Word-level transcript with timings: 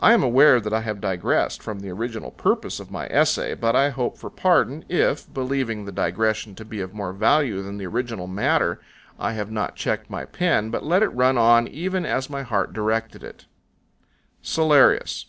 I 0.00 0.12
am 0.12 0.24
aware 0.24 0.58
that 0.58 0.72
I 0.72 0.80
have 0.80 1.00
digressed 1.00 1.62
from 1.62 1.78
the 1.78 1.90
original 1.90 2.32
purpose 2.32 2.80
of 2.80 2.90
my 2.90 3.06
essay, 3.06 3.54
but 3.54 3.76
I 3.76 3.90
hope 3.90 4.18
for 4.18 4.28
pardon, 4.28 4.84
if, 4.88 5.32
believing 5.32 5.84
the 5.84 5.92
digression 5.92 6.56
to 6.56 6.64
be 6.64 6.80
of 6.80 6.92
more 6.94 7.12
value 7.12 7.62
than 7.62 7.78
the 7.78 7.86
original 7.86 8.26
matter, 8.26 8.80
I 9.20 9.34
have 9.34 9.52
not 9.52 9.76
checked 9.76 10.10
my 10.10 10.24
pen, 10.24 10.70
but 10.72 10.84
let 10.84 11.04
it 11.04 11.14
run 11.14 11.38
on 11.38 11.68
even 11.68 12.04
as 12.04 12.28
my 12.28 12.42
heart 12.42 12.72
directed 12.72 13.22
it. 13.22 13.46
CELLARIUS. 14.42 15.26